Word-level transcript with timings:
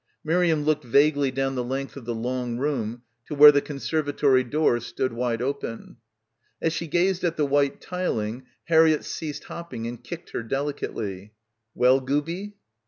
Miriam 0.23 0.63
looked 0.63 0.83
vaguely 0.83 1.29
down 1.29 1.53
the 1.53 1.63
length 1.63 1.95
of 1.95 2.05
the 2.05 2.15
long 2.15 2.57
room 2.57 3.03
to 3.27 3.35
where 3.35 3.51
the 3.51 3.61
conservatory 3.61 4.43
doors 4.43 4.83
stood 4.83 5.13
wide 5.13 5.43
open. 5.43 5.97
As 6.59 6.73
she 6.73 6.87
gazed 6.87 7.23
at 7.23 7.37
the 7.37 7.45
wet 7.45 7.79
tiling 7.79 8.47
Har— 8.67 8.79
30— 8.79 8.91
BACKWATER 8.97 8.97
riett 8.97 9.03
ceased 9.03 9.43
hopping 9.43 9.85
and 9.85 10.03
kicked 10.03 10.31
her 10.31 10.41
delicately. 10.41 11.33
'Well, 11.75 11.99
gooby?" 12.01 12.53